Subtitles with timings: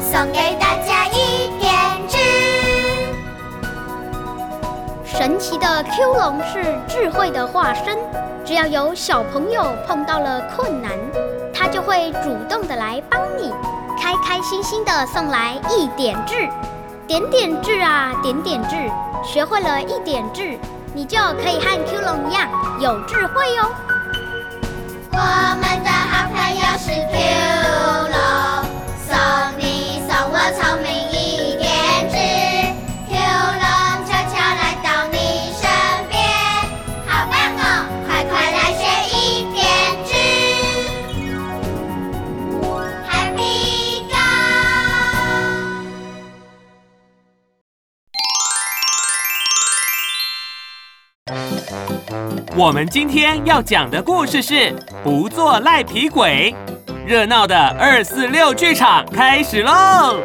[0.00, 1.70] 送给大家一点
[2.08, 2.16] 智。
[5.04, 7.98] 神奇的 Q 龙是智慧的化身，
[8.46, 10.92] 只要有小朋友碰到了困难，
[11.52, 13.52] 它就会主动的来帮你，
[14.00, 16.48] 开开心心的送来一点智。
[17.06, 18.90] 点点智啊，点点智，
[19.22, 20.58] 学会了一点智，
[20.94, 22.48] 你就可以和 Q 龙一样
[22.80, 23.70] 有智慧哦。
[25.12, 25.18] 我
[25.60, 27.61] 们的好朋友是 Q
[52.54, 54.54] 我们今天要讲的故事是
[55.02, 56.54] 《不做赖皮鬼》，
[57.06, 60.20] 热闹的二四六剧场开始喽！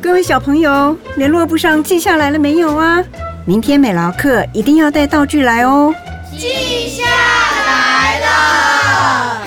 [0.00, 3.04] 各位小朋友，联络簿上记下来了没有啊？
[3.44, 5.94] 明天美劳课一定要带道具来哦。
[6.34, 7.35] 记下来了。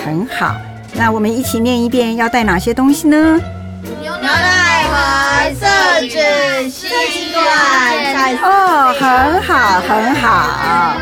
[0.09, 0.55] 很好，
[0.95, 3.39] 那我们一起念一遍，要带哪些东西呢？
[4.01, 5.67] 牛奶盒色
[6.01, 6.87] 纸、吸
[7.31, 7.45] 管、
[8.15, 10.97] 彩哦，很好，很好，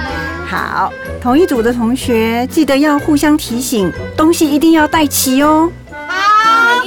[0.49, 0.91] 好。
[1.22, 5.71] 同一组的同学记得要互相提醒，东西一定要带齐哦。
[6.05, 6.81] 好。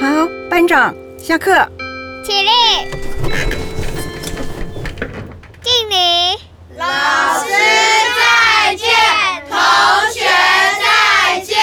[0.00, 1.66] 好，班长下课。
[2.24, 2.50] 起立，
[7.10, 7.50] 老师
[8.16, 8.86] 再见，
[9.50, 9.58] 同
[10.12, 10.20] 学
[10.80, 11.56] 再见。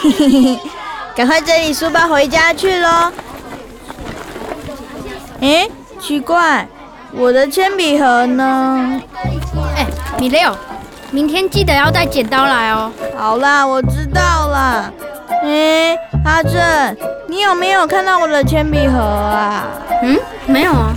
[0.00, 0.60] 嘿嘿嘿，
[1.16, 3.12] 赶快整理书包回家去喽！
[5.40, 5.68] 诶，
[6.00, 6.68] 奇怪，
[7.12, 9.02] 我的铅笔盒呢？
[9.76, 9.86] 哎，
[10.20, 10.56] 米六，
[11.10, 12.92] 明天记得要带剪刀来哦。
[13.18, 14.92] 好啦，我知道啦。
[15.42, 16.96] 诶，阿正，
[17.28, 19.66] 你有没有看到我的铅笔盒啊？
[20.02, 20.94] 嗯，没有啊。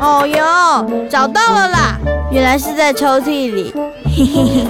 [0.00, 1.96] 哦哟，找到了啦！
[2.30, 3.72] 原来是在抽屉里。
[4.04, 4.66] 嘿嘿嘿。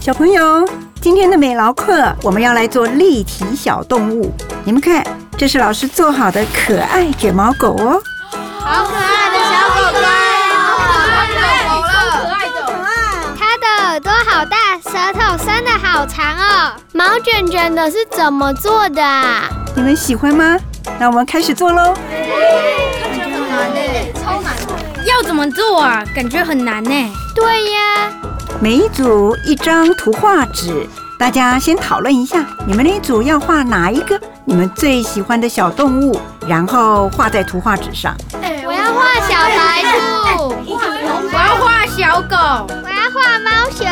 [0.00, 0.66] 小朋友，
[1.04, 4.34] 今天的美劳课我们要来做立体小动物。
[4.64, 5.04] 你们看，
[5.36, 8.00] 这是老师做好的可爱卷毛狗哦。
[8.32, 10.88] 好可爱的小狗狗，好
[11.28, 11.92] 可
[12.32, 12.88] 爱的狗了。
[13.38, 16.72] 它的耳朵好大，舌头伸的好长哦。
[16.94, 19.50] 毛卷卷的是怎么做的啊？
[19.76, 20.56] 你们喜欢吗？
[20.98, 21.92] 那我们开始做喽。
[21.92, 22.24] 感
[23.12, 23.78] 觉很难呢，
[24.24, 24.54] 超难
[25.06, 26.02] 要怎么做啊？
[26.14, 26.90] 感觉很难呢。
[27.34, 27.78] 对呀，
[28.64, 30.88] 每一组一张图画纸，
[31.18, 38.16] 大家先讨论一下，你们那一组要画哪一个你们最喜欢的小动物，然后画在图画纸上。
[38.32, 43.86] 我要画小白兔，我要画小狗，我要画猫熊。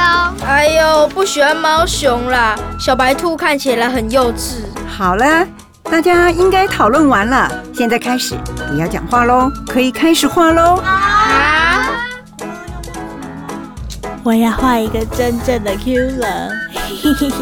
[0.48, 4.62] 哎呦，不喜欢猫熊啦，小白兔看起来很幼稚。
[4.88, 5.46] 好了，
[5.82, 8.36] 大家应该讨论完了，现在开始，
[8.70, 10.82] 不要讲话喽，可以开始画喽。
[14.24, 16.50] 我要画一个真正的 Q 人。
[16.72, 17.32] 嘿嘿嘿。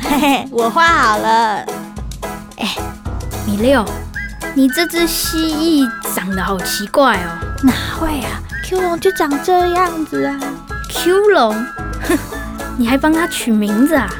[0.00, 1.62] 嘿嘿，我画好了。
[3.46, 3.84] 米六，
[4.54, 7.28] 你这只蜥蜴长得好奇怪哦。
[7.62, 10.40] 哪会啊？Q 龙就长这样子啊。
[10.88, 11.54] Q 龙，
[12.08, 12.18] 哼，
[12.78, 14.10] 你还帮它取名字啊？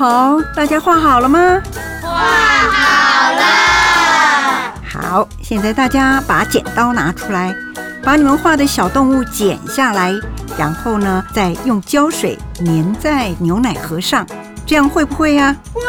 [0.00, 1.60] 好，大家画好了吗？
[2.00, 4.74] 画好了。
[4.82, 7.54] 好，现在大家把剪刀拿出来，
[8.02, 10.14] 把你们画的小动物剪下来，
[10.56, 14.26] 然后呢，再用胶水粘在牛奶盒上，
[14.64, 15.82] 这样会不会呀、会。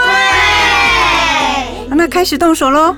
[1.95, 2.93] 那开始动手喽。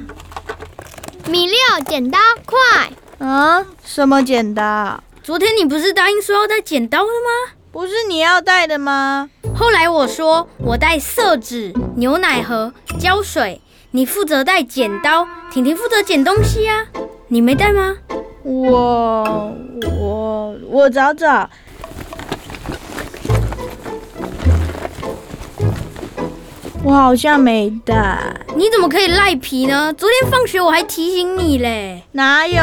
[1.27, 2.89] 米六，剪刀，快！
[3.27, 3.63] 啊？
[3.85, 4.99] 什么剪刀？
[5.21, 7.53] 昨天你不是答应说要带剪刀的吗？
[7.71, 9.29] 不是你要带的吗？
[9.55, 13.61] 后来我说我带色纸、牛奶盒、胶水，
[13.91, 16.85] 你负责带剪刀，婷婷负责剪东西啊。
[17.27, 17.95] 你没带吗？
[18.43, 19.53] 我
[19.99, 21.49] 我我找找。
[26.85, 28.19] 我好像没带。
[28.55, 29.93] 你怎么可以赖皮呢？
[29.93, 32.03] 昨天放学我还提醒你嘞。
[32.11, 32.61] 哪有？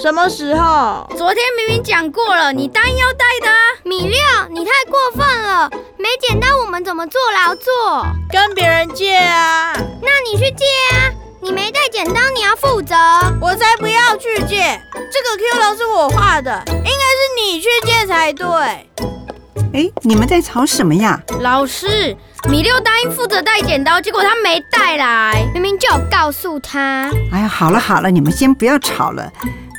[0.00, 1.06] 什么时候？
[1.14, 3.58] 昨天明明讲过了，你答应要带的啊。
[3.84, 4.18] 米六，
[4.50, 5.70] 你太过分了！
[5.98, 8.06] 没捡到我们怎么坐牢作？
[8.30, 9.74] 跟别人借啊！
[10.02, 10.64] 那你去借
[10.96, 11.12] 啊！
[11.42, 12.94] 你没带剪刀，你要负责。
[13.40, 14.80] 我才不要去借！
[15.12, 16.92] 这个 Q 龙是我画的，应该是
[17.42, 18.46] 你去借才对。
[19.74, 21.20] 哎，你们在吵什么呀？
[21.40, 22.16] 老师，
[22.48, 27.10] 米六答应负责带剪刀，结果他没带来，明明就有告诉他。
[27.30, 29.30] 哎呀，好了好了，你们先不要吵了。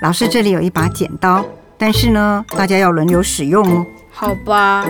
[0.02, 1.44] 老师这里有一把剪刀，
[1.78, 3.86] 但是呢，大家要轮流使用哦。
[4.12, 4.86] 好吧。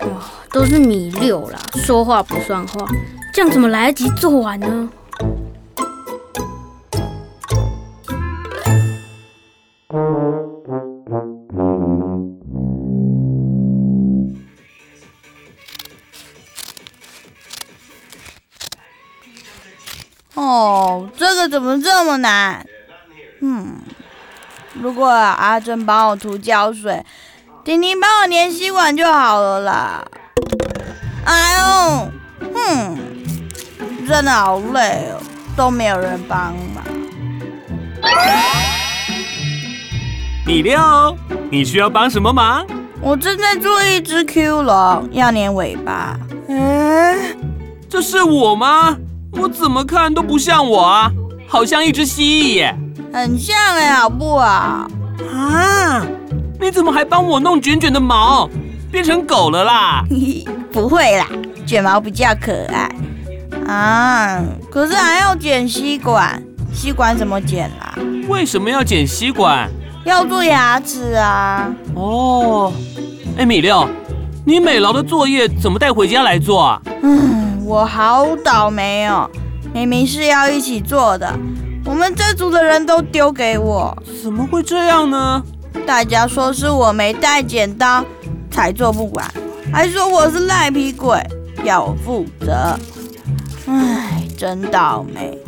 [0.00, 0.06] 哇，
[0.50, 2.86] 都是米六啦，说话不算话，
[3.32, 4.88] 这样怎么来得及做完呢？
[20.52, 22.66] 哦，这个怎么这么难？
[23.40, 23.78] 嗯，
[24.74, 27.02] 如果阿珍帮我涂胶水，
[27.64, 30.04] 婷婷帮我粘吸管就好了啦。
[31.24, 32.12] 哎呦，
[32.54, 32.98] 哼，
[34.06, 35.22] 真的好累哦，
[35.56, 36.84] 都没有人帮忙。
[40.44, 41.16] 米六，
[41.50, 42.66] 你需要帮什么忙？
[43.00, 46.18] 我正在做一只 Q 龙，要粘尾巴。
[46.48, 47.16] 哎，
[47.88, 48.98] 这是我吗？
[49.32, 51.10] 我怎么看都不像我啊，
[51.48, 52.76] 好像一只蜥蜴耶！
[53.12, 54.88] 很像哎，好不好？
[55.34, 56.06] 啊，
[56.60, 58.48] 你怎么还帮我弄卷卷的毛，
[58.90, 60.04] 变成狗了啦？
[60.72, 61.26] 不会啦，
[61.66, 62.90] 卷毛比较可爱
[63.66, 64.42] 啊。
[64.70, 66.42] 可是还要剪吸管，
[66.72, 67.94] 吸管怎么剪啦？
[68.28, 69.68] 为什么要剪吸管？
[70.04, 71.70] 要做牙齿啊。
[71.94, 72.72] 哦，
[73.36, 73.88] 哎，米六，
[74.44, 76.82] 你美劳的作业怎么带回家来做啊？
[77.02, 77.41] 嗯。
[77.72, 79.30] 我好倒霉哦！
[79.72, 81.32] 明明是要一起做的，
[81.86, 85.42] 我们这组的人都丢给我，怎么会这样呢？
[85.86, 88.04] 大家说是我没带剪刀
[88.50, 89.26] 才做不完，
[89.72, 91.18] 还说我是赖皮鬼，
[91.64, 92.78] 要我负责。
[93.66, 95.38] 唉，真倒霉。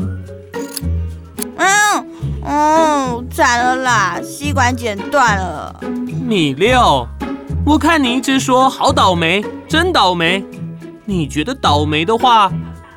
[1.59, 2.07] 嗯
[2.43, 5.79] 嗯，惨了啦，吸管剪断了。
[6.27, 7.07] 米六，
[7.67, 10.43] 我看你一直说好倒霉，真倒霉。
[11.05, 12.51] 你觉得倒霉的话，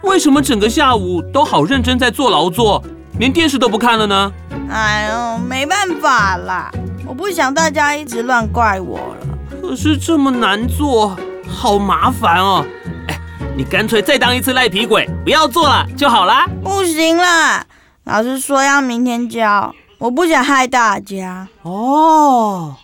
[0.04, 2.84] 为什么整个下午都好认真在做劳作，
[3.20, 4.32] 连电视都不看了呢？
[4.70, 6.72] 哎呦，没办法啦，
[7.06, 9.28] 我不想大家一直乱怪我了。
[9.62, 11.18] 可是这么难做，
[11.48, 12.66] 好麻烦哦。
[13.08, 13.20] 哎，
[13.56, 16.48] 你干脆再当一次赖皮鬼，不要做了就好啦。
[16.64, 17.66] 不行啦，
[18.06, 21.48] 老师说要明天交，我不想害大家。
[21.64, 22.76] 哦，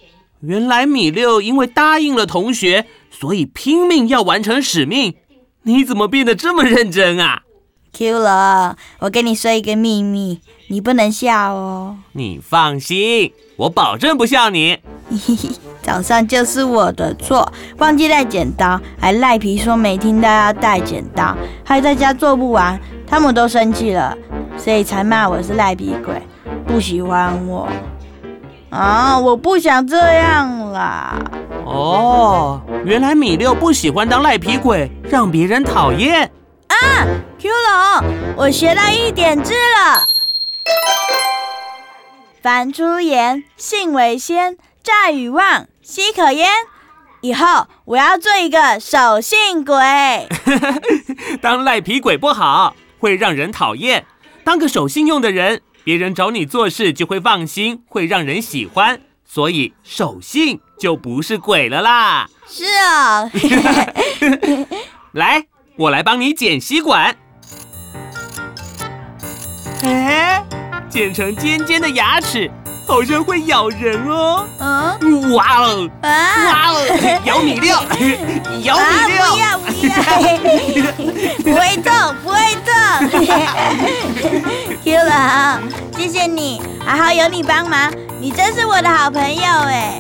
[0.44, 2.86] 原来米六因为答应了同学。
[3.16, 5.14] 所以拼命要完成使命，
[5.62, 7.44] 你怎么变得这么认真啊
[7.94, 11.96] ？Q 了，我跟你说一个秘密，你不能笑哦。
[12.14, 14.80] 你放心，我保证不笑你。
[15.84, 22.78] 早上就是我的错，忘记带剪刀，还赖皮说没听到要带剪刀，还在家做不完，
[23.08, 24.18] 他们都生气了，
[24.58, 26.20] 所以才骂我是赖皮鬼，
[26.66, 27.70] 不喜欢我。
[28.74, 31.16] 啊，我不想这样啦。
[31.64, 36.24] 哦，原来米六不喜欢当赖皮鬼，让别人讨厌
[36.68, 37.06] 啊
[37.38, 40.08] ！Q 龙，我学到一点字了。
[42.42, 46.50] 凡出言，信为先，诈与妄，奚可焉？
[47.22, 49.78] 以后我要做一个守信鬼。
[51.42, 54.06] 当赖皮鬼不好，会让人讨厌。
[54.44, 59.02] 当个守信用的人，别人找你做事就会放心，会让人喜欢。
[59.26, 62.30] 所以守信就不是鬼了啦。
[62.48, 63.30] 是啊，
[65.14, 67.16] 来，我来帮你剪吸管。
[69.82, 70.44] 哎，
[70.90, 72.52] 剪成尖尖的牙齿，
[72.88, 74.48] 好像会咬人哦。
[74.60, 76.86] 嗯，哇哦，哇哦，
[77.26, 77.76] 咬米六，
[78.62, 79.92] 咬米六，不要不要，
[81.44, 81.92] 不会痛
[82.24, 82.72] 不会痛。
[85.14, 85.62] Q 了，
[85.96, 87.92] 谢谢你，还好有你帮忙。
[88.20, 90.00] 你真是我的好朋友哎！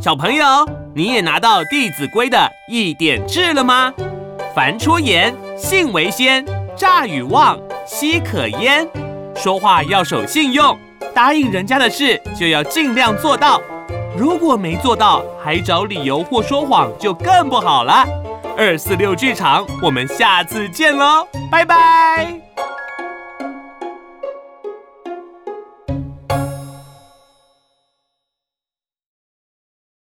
[0.00, 0.44] 小朋友，
[0.94, 3.92] 你也拿到《弟子规》的一点志了吗？
[4.54, 6.44] 凡出言，信为先，
[6.76, 8.88] 诈与妄，奚可焉？
[9.34, 10.76] 说话要守信用，
[11.14, 13.60] 答应人家的事就要尽量做到。
[14.16, 18.06] 如果没做到，还找理由或说谎，就更不好了。
[18.56, 22.51] 二四六剧场，我们下次见喽，拜拜。